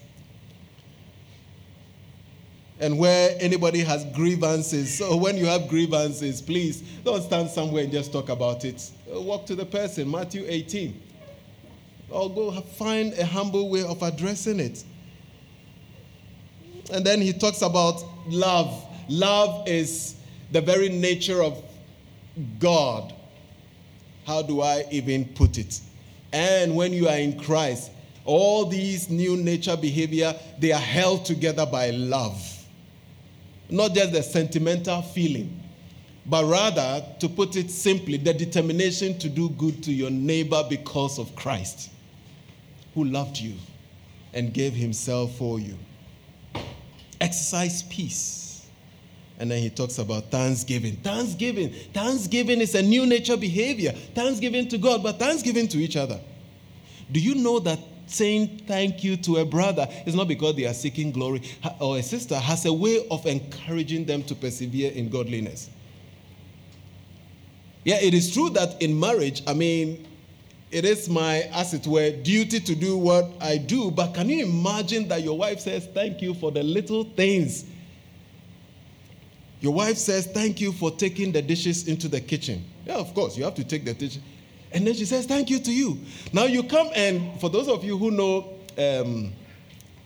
[2.80, 7.92] And where anybody has grievances, so when you have grievances, please don't stand somewhere and
[7.92, 8.90] just talk about it.
[9.14, 10.98] Uh, walk to the person, Matthew 18.
[12.08, 14.82] Or go find a humble way of addressing it.
[16.90, 18.84] And then he talks about love.
[19.08, 20.16] Love is
[20.50, 21.62] the very nature of
[22.58, 23.14] God.
[24.30, 25.80] How do I even put it?
[26.32, 27.90] And when you are in Christ,
[28.24, 32.40] all these new nature behavior, they are held together by love.
[33.68, 35.60] Not just the sentimental feeling,
[36.26, 41.18] but rather, to put it simply, the determination to do good to your neighbor because
[41.18, 41.90] of Christ,
[42.94, 43.54] who loved you
[44.32, 45.76] and gave himself for you.
[47.20, 48.39] Exercise peace
[49.40, 50.96] and then he talks about thanksgiving.
[50.96, 51.70] Thanksgiving.
[51.94, 53.92] Thanksgiving is a new nature behavior.
[54.14, 56.20] Thanksgiving to God, but thanksgiving to each other.
[57.10, 60.74] Do you know that saying thank you to a brother is not because they are
[60.74, 61.40] seeking glory
[61.80, 65.70] or a sister has a way of encouraging them to persevere in godliness?
[67.84, 70.06] Yeah, it is true that in marriage, I mean,
[70.70, 74.44] it is my, as it were, duty to do what I do, but can you
[74.44, 77.64] imagine that your wife says thank you for the little things
[79.60, 82.64] your wife says, Thank you for taking the dishes into the kitchen.
[82.86, 84.22] Yeah, of course, you have to take the dishes.
[84.72, 85.98] And then she says, Thank you to you.
[86.32, 89.32] Now you come and, for those of you who know, um,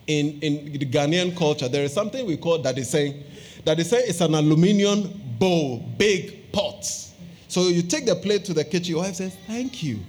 [0.07, 3.23] in, in the Ghanaian culture, there is something we call that is saying,
[3.63, 6.85] that is saying it's an aluminium bowl, big, pot.
[7.47, 9.99] So you take the plate to the kitchen, your wife says, Thank you.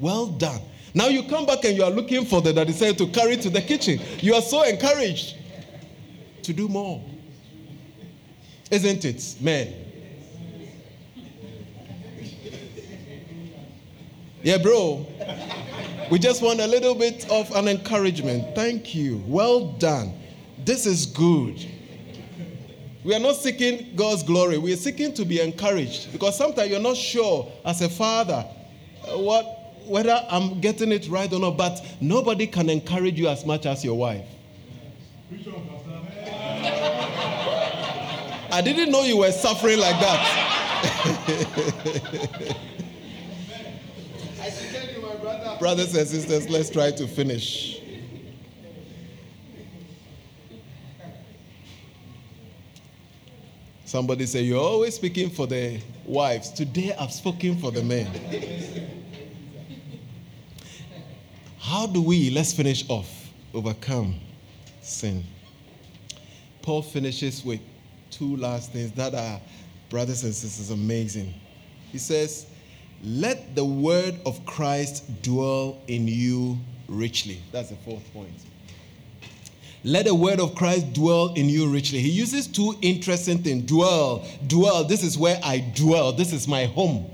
[0.00, 0.60] Well done.
[0.94, 3.50] Now you come back and you are looking for the that decided to carry to
[3.50, 4.00] the kitchen.
[4.20, 5.36] You are so encouraged
[6.42, 7.02] to do more.
[8.70, 9.74] Isn't it, man?
[14.42, 15.06] Yeah, bro.
[16.10, 18.54] We just want a little bit of an encouragement.
[18.54, 19.22] Thank you.
[19.26, 20.14] Well done.
[20.64, 21.64] This is good.
[23.04, 24.58] We are not seeking God's glory.
[24.58, 28.42] We are seeking to be encouraged because sometimes you're not sure as a father
[29.14, 33.66] what whether I'm getting it right or not, but nobody can encourage you as much
[33.66, 34.26] as your wife.
[38.56, 40.56] I didn't know you were suffering like that.
[45.60, 47.82] Brothers and sisters, let's try to finish.
[53.84, 56.50] Somebody say, You're always speaking for the wives.
[56.50, 58.06] Today I've spoken for the men.
[61.58, 64.18] How do we, let's finish off, overcome
[64.80, 65.24] sin?
[66.62, 67.60] Paul finishes with
[68.16, 69.40] two last things that are,
[69.90, 71.34] brothers and sisters, amazing.
[71.92, 72.46] He says,
[73.02, 77.40] Let the word of Christ dwell in you richly.
[77.52, 78.32] That's the fourth point.
[79.84, 82.00] Let the word of Christ dwell in you richly.
[82.00, 84.84] He uses two interesting things dwell, dwell.
[84.84, 87.08] This is where I dwell, this is my home.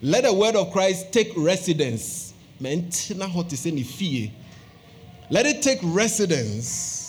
[0.00, 2.34] Let the word of Christ take residence.
[2.60, 2.76] Let
[5.46, 7.01] it take residence.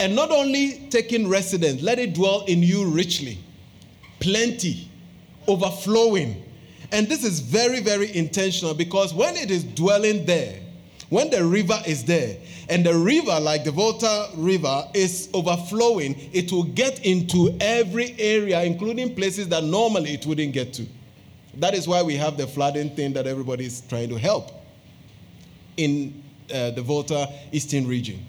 [0.00, 3.38] And not only taking residence, let it dwell in you richly.
[4.18, 4.88] Plenty,
[5.46, 6.42] overflowing.
[6.90, 10.58] And this is very, very intentional because when it is dwelling there,
[11.10, 12.38] when the river is there,
[12.70, 18.62] and the river, like the Volta River, is overflowing, it will get into every area,
[18.62, 20.86] including places that normally it wouldn't get to.
[21.56, 24.50] That is why we have the flooding thing that everybody is trying to help
[25.76, 26.22] in
[26.54, 28.24] uh, the Volta Eastern region.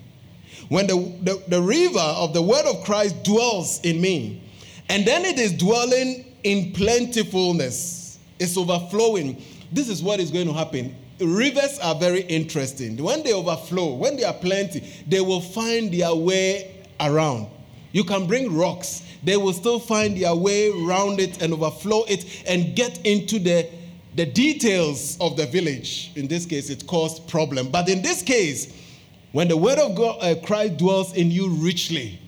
[0.70, 4.42] When the, the, the river of the word of Christ dwells in me,
[4.90, 9.42] and then it is dwelling in plentifulness, it's overflowing.
[9.72, 12.98] This is what is going to happen rivers are very interesting.
[12.98, 17.48] When they overflow, when they are plenty, they will find their way around.
[17.92, 22.44] You can bring rocks, they will still find their way around it and overflow it
[22.48, 23.68] and get into the,
[24.16, 26.12] the details of the village.
[26.16, 27.70] In this case, it caused problem.
[27.70, 28.74] But in this case,
[29.32, 32.20] when the word of God, uh, Christ dwells in you richly,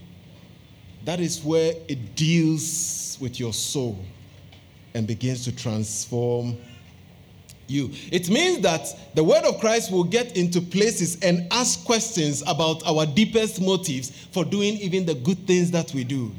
[1.06, 4.00] that is where it deals with your soul
[4.94, 6.58] and begins to transform
[7.68, 7.92] you.
[8.12, 12.86] It means that the word of Christ will get into places and ask questions about
[12.86, 16.32] our deepest motives for doing even the good things that we do.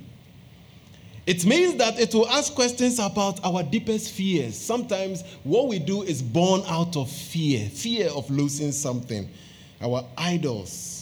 [1.27, 4.59] It means that it will ask questions about our deepest fears.
[4.59, 9.31] Sometimes what we do is born out of fear fear of losing something,
[9.80, 10.94] our idols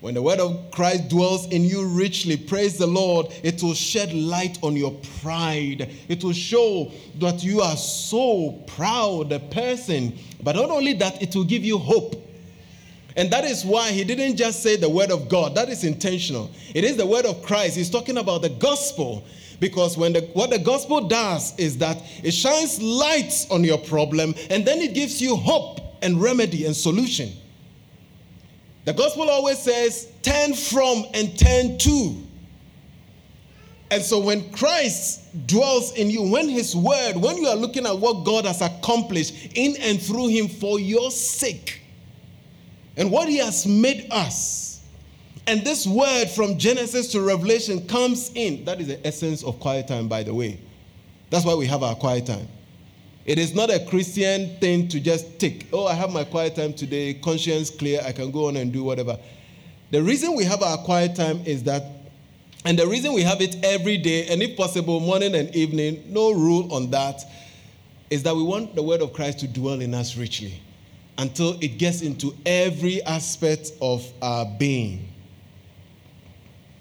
[0.00, 4.12] when the word of Christ dwells in you richly, praise the Lord, it will shed
[4.12, 5.90] light on your pride.
[6.08, 10.16] It will show that you are so proud a person.
[10.40, 12.14] But not only that, it will give you hope.
[13.16, 16.52] And that is why he didn't just say the word of God, that is intentional.
[16.72, 17.76] It is the word of Christ.
[17.76, 19.24] He's talking about the gospel.
[19.58, 24.36] Because when the, what the gospel does is that it shines light on your problem
[24.50, 27.32] and then it gives you hope and remedy and solution.
[28.88, 32.16] The gospel always says, turn from and turn to.
[33.90, 37.98] And so when Christ dwells in you, when his word, when you are looking at
[37.98, 41.82] what God has accomplished in and through him for your sake,
[42.96, 44.82] and what he has made us,
[45.46, 48.64] and this word from Genesis to Revelation comes in.
[48.64, 50.58] That is the essence of quiet time, by the way.
[51.28, 52.48] That's why we have our quiet time.
[53.28, 56.72] It is not a Christian thing to just take, oh, I have my quiet time
[56.72, 59.18] today, conscience clear, I can go on and do whatever.
[59.90, 61.82] The reason we have our quiet time is that,
[62.64, 66.32] and the reason we have it every day, and if possible, morning and evening, no
[66.32, 67.22] rule on that,
[68.08, 70.54] is that we want the word of Christ to dwell in us richly
[71.18, 75.06] until it gets into every aspect of our being.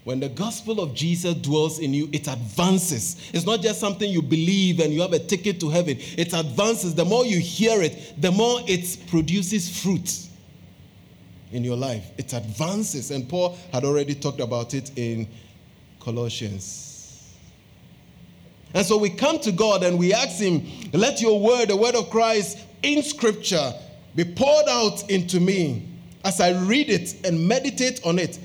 [0.08, 3.18] When the gospel of Jesus dwells in you, it advances.
[3.34, 5.98] It's not just something you believe and you have a ticket to heaven.
[6.00, 6.96] It advances.
[6.96, 10.30] The more you hear it, the more it produces fruit
[11.52, 12.10] in your life.
[12.18, 13.12] It advances.
[13.12, 15.28] And Paul had already talked about it in
[16.00, 17.28] Colossians.
[18.74, 21.96] And so we come to God and we ask Him, let your word, the word
[21.96, 23.74] of Christ in Scripture,
[24.16, 25.86] be poured out into me
[26.24, 28.40] as I read it and meditate on it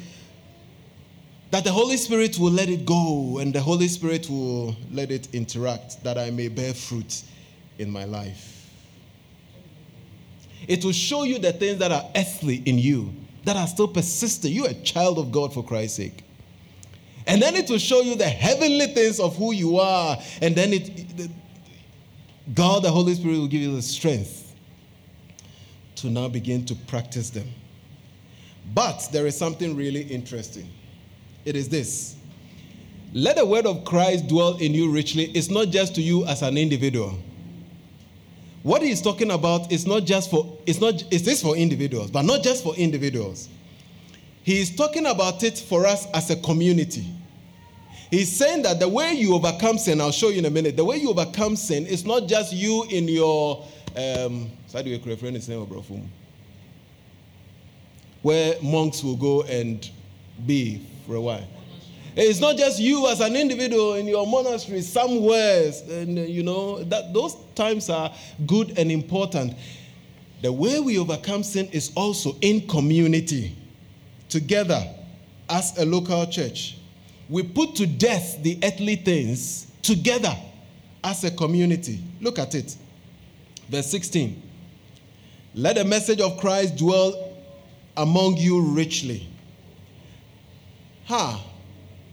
[1.53, 5.29] that the Holy Spirit will let it go and the Holy Spirit will let it
[5.35, 7.23] interact, that I may bear fruit
[7.79, 8.71] in my life.
[10.67, 13.13] It will show you the things that are earthly in you,
[13.45, 14.55] that are still persistent.
[14.55, 16.25] You're a child of God for Christ's sake.
[17.27, 20.17] And then it will show you the heavenly things of who you are.
[20.41, 21.31] And then it,
[22.55, 24.55] God, the Holy Spirit, will give you the strength
[25.97, 27.49] to now begin to practice them.
[28.73, 30.67] But there is something really interesting.
[31.45, 32.17] It is this
[33.15, 35.25] let the word of Christ dwell in you richly.
[35.33, 37.19] It's not just to you as an individual.
[38.63, 42.23] What he's talking about is not just for it's not it is for individuals, but
[42.23, 43.49] not just for individuals.
[44.45, 47.07] He is talking about it for us as a community.
[48.11, 50.85] He's saying that the way you overcome sin, I'll show you in a minute, the
[50.85, 53.65] way you overcome sin is not just you in your
[53.97, 54.51] um,
[58.23, 59.91] where monks will go and
[60.47, 61.47] be for a while.
[62.15, 66.83] It's not just you as an individual in your monastery somewhere, and uh, you know
[66.85, 68.13] that those times are
[68.47, 69.55] good and important.
[70.43, 73.57] The way we overcome sin is also in community,
[74.29, 74.83] together
[75.49, 76.77] as a local church.
[77.31, 80.37] We put to death the earthly things together
[81.03, 82.01] as a community.
[82.21, 82.77] Look at it.
[83.71, 84.43] Verse 16.
[85.55, 87.33] Let the message of Christ dwell
[87.97, 89.29] among you richly
[91.07, 91.45] Ha!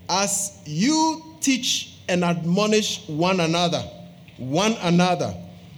[0.10, 3.84] As you teach and admonish one another,
[4.38, 5.36] one another,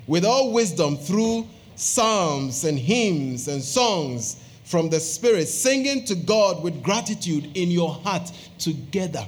[0.08, 6.64] with all wisdom through psalms and hymns and songs from the Spirit, singing to God
[6.64, 9.26] with gratitude in your heart together.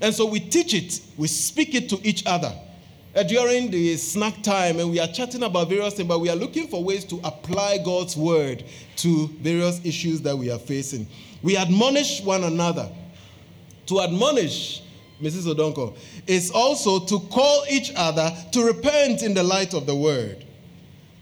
[0.00, 2.52] And so we teach it, we speak it to each other.
[3.14, 6.36] Uh, during the snack time, and we are chatting about various things, but we are
[6.36, 8.62] looking for ways to apply God's word
[8.96, 11.06] to various issues that we are facing.
[11.42, 12.90] We admonish one another.
[13.86, 14.82] To admonish,
[15.22, 15.52] Mrs.
[15.52, 20.44] Odonko, is also to call each other to repent in the light of the word.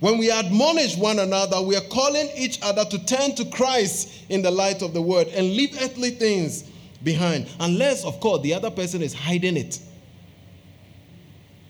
[0.00, 4.42] When we admonish one another, we are calling each other to turn to Christ in
[4.42, 6.64] the light of the word and leave earthly things
[7.02, 7.48] behind.
[7.60, 9.78] Unless, of course, the other person is hiding it.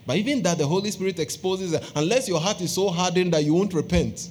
[0.06, 1.92] But even that, the Holy Spirit exposes it.
[1.96, 4.28] Unless your heart is so hardened that you won't repent.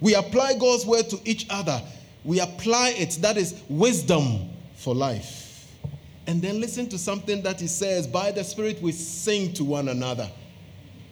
[0.00, 1.82] We apply God's word to each other
[2.24, 3.18] we apply it.
[3.20, 5.48] That is wisdom for life.
[6.26, 9.88] And then listen to something that he says by the Spirit, we sing to one
[9.88, 10.30] another.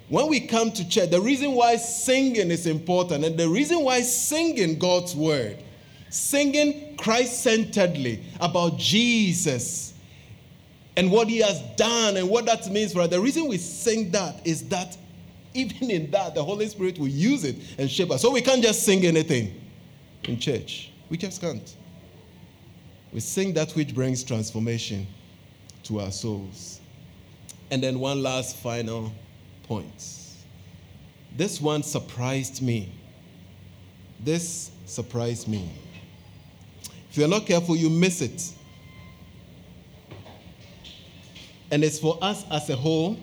[0.09, 4.02] When we come to church, the reason why singing is important and the reason why
[4.02, 5.57] singing God's word,
[6.11, 9.94] singing Christ centeredly about Jesus
[10.96, 14.11] and what he has done and what that means for us, the reason we sing
[14.12, 14.96] that is that
[15.54, 18.22] even in that, the Holy Spirit will use it and shape us.
[18.22, 19.59] So we can't just sing anything
[20.24, 20.92] in church.
[21.09, 21.74] We just can't.
[23.12, 25.07] We sing that which brings transformation
[25.84, 26.80] to our souls.
[27.70, 29.12] And then one last final
[29.64, 30.16] point.
[31.36, 32.92] This one surprised me.
[34.20, 35.70] This surprised me.
[37.11, 38.52] If you're not careful, you miss it.
[41.70, 43.18] And it's for us as a whole,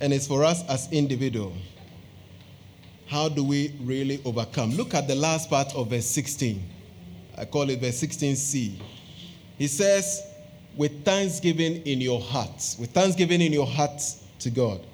[0.00, 1.52] and it's for us as individual.
[3.06, 4.72] How do we really overcome?
[4.72, 6.62] Look at the last part of verse 16.
[7.36, 8.80] I call it verse 16c.
[9.58, 10.22] He says,
[10.76, 14.84] with thanksgiving in your hearts, with thanksgiving in your hearts to God.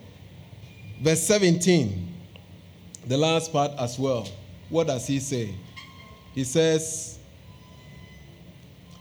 [1.00, 2.14] Verse 17,
[3.06, 4.28] the last part as well.
[4.68, 5.54] What does he say?
[6.34, 7.18] He says,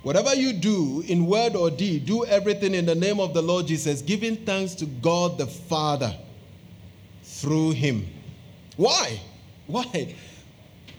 [0.03, 3.67] Whatever you do in word or deed, do everything in the name of the Lord
[3.67, 6.15] Jesus, giving thanks to God the Father
[7.23, 8.07] through him.
[8.77, 9.19] Why?
[9.65, 10.15] Why?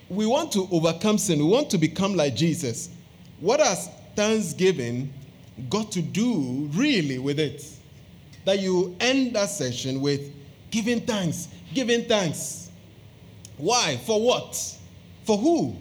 [0.09, 2.89] We want to overcome sin, we want to become like Jesus.
[3.39, 5.13] What has thanksgiving
[5.69, 7.63] got to do really with it?
[8.45, 10.31] That you end that session with
[10.71, 12.71] giving thanks, giving thanks.
[13.57, 13.97] Why?
[14.05, 14.77] For what?
[15.25, 15.75] For who?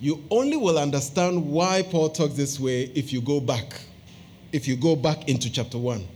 [0.00, 3.78] You only will understand why Paul talks this way if you go back.
[4.52, 6.06] If you go back into chapter 1.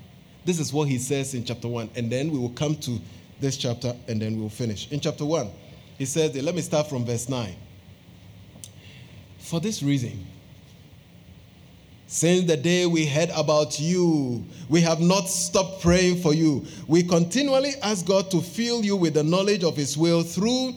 [0.44, 1.90] This is what he says in chapter 1.
[1.96, 2.98] And then we will come to
[3.40, 4.90] this chapter and then we'll finish.
[4.90, 5.50] In chapter 1,
[5.98, 7.54] he says, let me start from verse 9.
[9.38, 10.26] For this reason,
[12.06, 16.64] since the day we heard about you, we have not stopped praying for you.
[16.86, 20.74] We continually ask God to fill you with the knowledge of His will through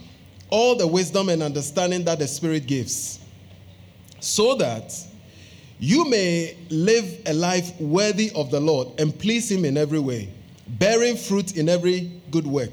[0.50, 3.20] all the wisdom and understanding that the Spirit gives,
[4.20, 4.94] so that
[5.80, 10.34] you may live a life worthy of the Lord and please Him in every way
[10.68, 12.72] bearing fruit in every good work,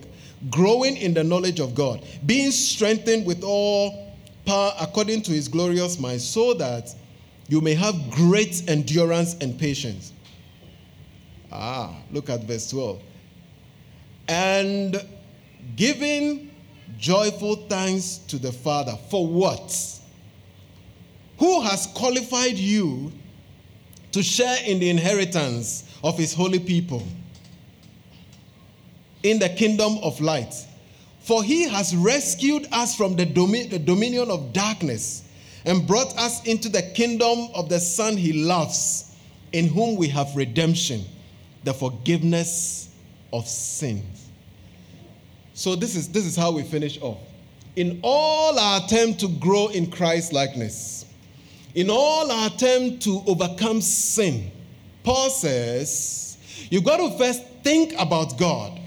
[0.50, 4.12] growing in the knowledge of God, being strengthened with all
[4.46, 6.94] power according to his glorious might, so that
[7.48, 10.12] you may have great endurance and patience.
[11.52, 13.00] Ah, look at verse 12.
[14.28, 15.00] And
[15.76, 16.50] giving
[16.98, 20.00] joyful thanks to the Father for what?
[21.38, 23.12] Who has qualified you
[24.12, 27.02] to share in the inheritance of his holy people
[29.24, 30.54] in the kingdom of light?
[31.20, 35.26] For he has rescued us from the, domi- the dominion of darkness
[35.64, 39.16] and brought us into the kingdom of the Son he loves,
[39.52, 41.02] in whom we have redemption,
[41.64, 42.90] the forgiveness
[43.32, 44.28] of sins.
[45.54, 47.18] So this is this is how we finish off.
[47.76, 51.06] In all our attempt to grow in Christ likeness,
[51.74, 54.50] in all our attempt to overcome sin,
[55.02, 56.36] Paul says,
[56.70, 58.80] you've got to first think about God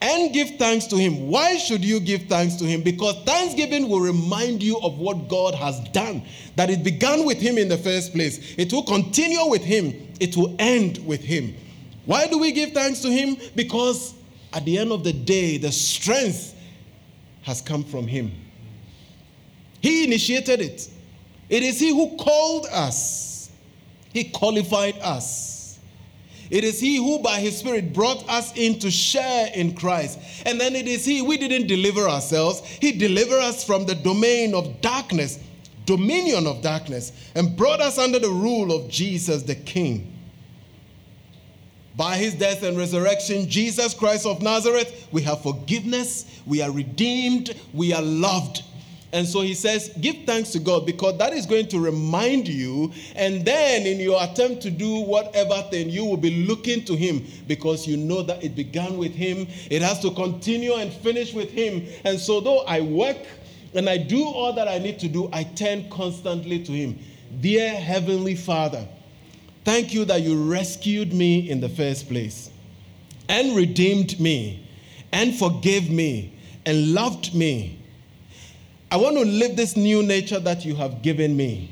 [0.00, 1.28] and give thanks to Him.
[1.28, 2.82] Why should you give thanks to Him?
[2.82, 6.22] Because thanksgiving will remind you of what God has done,
[6.56, 8.54] that it began with Him in the first place.
[8.56, 11.54] It will continue with Him, it will end with Him.
[12.06, 13.36] Why do we give thanks to Him?
[13.54, 14.14] Because
[14.52, 16.54] at the end of the day, the strength
[17.42, 18.30] has come from Him.
[19.80, 20.88] He initiated it.
[21.48, 23.50] It is He who called us,
[24.12, 25.47] He qualified us.
[26.50, 30.18] It is He who, by His Spirit, brought us in to share in Christ.
[30.46, 34.54] And then it is He, we didn't deliver ourselves, He delivered us from the domain
[34.54, 35.38] of darkness,
[35.84, 40.14] dominion of darkness, and brought us under the rule of Jesus the King.
[41.98, 47.56] By his death and resurrection, Jesus Christ of Nazareth, we have forgiveness, we are redeemed,
[47.74, 48.62] we are loved.
[49.12, 52.92] And so he says, give thanks to God because that is going to remind you.
[53.16, 57.24] And then in your attempt to do whatever thing, you will be looking to him
[57.46, 59.46] because you know that it began with him.
[59.70, 61.86] It has to continue and finish with him.
[62.04, 63.16] And so though I work
[63.74, 66.98] and I do all that I need to do, I turn constantly to him.
[67.40, 68.86] Dear Heavenly Father,
[69.68, 72.50] Thank you that you rescued me in the first place
[73.28, 74.66] and redeemed me
[75.12, 76.32] and forgave me
[76.64, 77.77] and loved me.
[78.90, 81.70] I want to live this new nature that you have given me.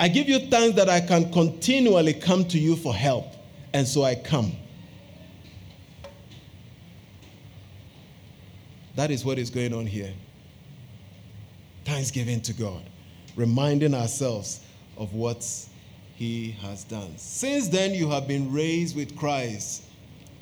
[0.00, 3.26] I give you thanks that I can continually come to you for help,
[3.72, 4.52] and so I come.
[8.96, 10.12] That is what is going on here.
[11.84, 12.82] Thanksgiving to God,
[13.36, 14.60] reminding ourselves
[14.96, 15.46] of what
[16.16, 17.16] he has done.
[17.16, 19.84] Since then, you have been raised with Christ.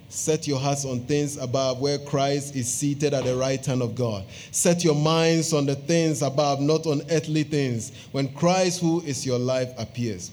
[0.08, 3.94] Set your hearts on things above where Christ is seated at the right hand of
[3.94, 4.24] God.
[4.52, 7.92] Set your minds on the things above, not on earthly things.
[8.12, 10.30] When Christ, who is your life, appears,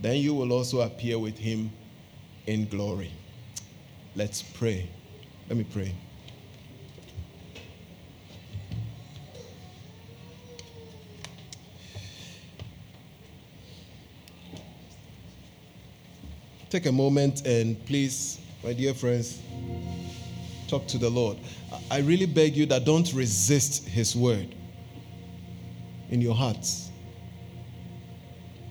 [0.00, 1.70] then you will also appear with him
[2.46, 3.10] in glory.
[4.14, 4.88] Let's pray.
[5.48, 5.94] Let me pray.
[16.70, 19.42] Take a moment and please, my dear friends,
[20.68, 21.36] talk to the Lord.
[21.90, 24.54] I really beg you that don't resist His word
[26.08, 26.90] in your hearts.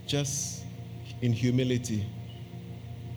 [0.07, 0.63] Just
[1.21, 2.03] in humility.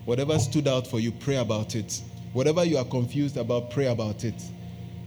[0.05, 1.99] Whatever stood out for you, pray about it.
[2.33, 4.39] Whatever you are confused about, pray about it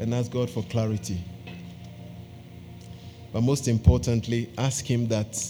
[0.00, 1.22] and ask God for clarity.
[3.32, 5.40] But most importantly, ask Him that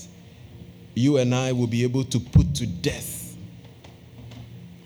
[0.94, 3.19] you and I will be able to put to death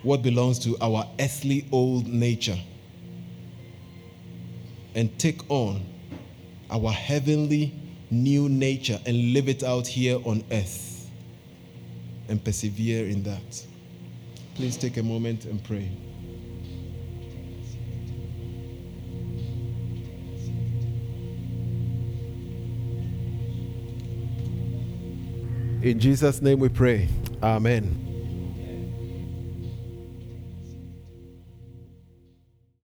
[0.05, 2.59] what belongs to our earthly old nature
[4.95, 5.85] and take on
[6.71, 7.75] our heavenly
[8.11, 11.11] new nature and live it out here on earth
[12.29, 13.67] and persevere in that.
[14.55, 15.91] Please take a moment and pray.
[25.83, 27.09] In Jesus' name we pray.
[27.43, 28.04] Amen.